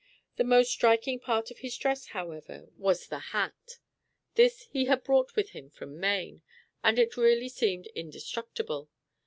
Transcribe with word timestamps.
The 0.37 0.43
most 0.43 0.71
striking 0.71 1.19
part 1.19 1.51
of 1.51 1.59
his 1.59 1.77
dress, 1.77 2.07
however, 2.07 2.69
was 2.75 3.05
the 3.05 3.19
hat. 3.19 3.73
This 4.33 4.63
he 4.71 4.85
had 4.85 5.03
brought 5.03 5.35
with 5.35 5.51
him 5.51 5.69
from 5.69 5.99
Maine, 5.99 6.41
and 6.83 6.97
it 6.97 7.17
really 7.17 7.49
seemed 7.49 7.85
indestructible. 7.93 8.89